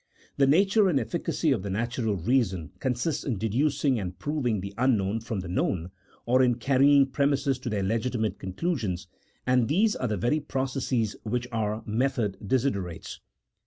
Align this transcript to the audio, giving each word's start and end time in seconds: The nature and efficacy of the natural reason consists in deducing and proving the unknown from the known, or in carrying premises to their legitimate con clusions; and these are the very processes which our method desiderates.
The 0.37 0.47
nature 0.47 0.89
and 0.89 0.99
efficacy 0.99 1.51
of 1.51 1.61
the 1.61 1.69
natural 1.69 2.15
reason 2.15 2.71
consists 2.79 3.23
in 3.23 3.37
deducing 3.37 3.99
and 3.99 4.17
proving 4.17 4.59
the 4.59 4.73
unknown 4.75 5.19
from 5.19 5.41
the 5.41 5.47
known, 5.47 5.91
or 6.25 6.41
in 6.41 6.55
carrying 6.55 7.05
premises 7.05 7.59
to 7.59 7.69
their 7.69 7.83
legitimate 7.83 8.39
con 8.39 8.53
clusions; 8.53 9.05
and 9.45 9.67
these 9.67 9.95
are 9.95 10.07
the 10.07 10.17
very 10.17 10.39
processes 10.39 11.15
which 11.21 11.47
our 11.51 11.83
method 11.85 12.37
desiderates. 12.43 13.19